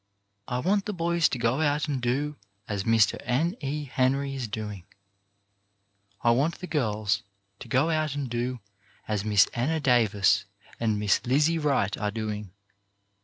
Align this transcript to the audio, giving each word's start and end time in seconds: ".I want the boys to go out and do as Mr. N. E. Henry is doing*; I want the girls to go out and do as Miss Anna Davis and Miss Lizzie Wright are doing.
".I 0.47 0.57
want 0.57 0.85
the 0.85 0.93
boys 0.95 1.29
to 1.29 1.37
go 1.37 1.61
out 1.61 1.87
and 1.87 2.01
do 2.01 2.35
as 2.67 2.85
Mr. 2.85 3.17
N. 3.21 3.55
E. 3.61 3.83
Henry 3.83 4.33
is 4.33 4.47
doing*; 4.47 4.83
I 6.23 6.31
want 6.31 6.57
the 6.59 6.65
girls 6.65 7.21
to 7.59 7.67
go 7.67 7.91
out 7.91 8.15
and 8.15 8.27
do 8.27 8.61
as 9.07 9.23
Miss 9.23 9.45
Anna 9.53 9.79
Davis 9.79 10.45
and 10.79 10.97
Miss 10.97 11.23
Lizzie 11.27 11.59
Wright 11.59 11.95
are 11.99 12.09
doing. 12.09 12.49